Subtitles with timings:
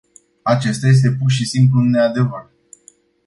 [0.43, 2.49] Acesta este pur și simplu un neadevăr.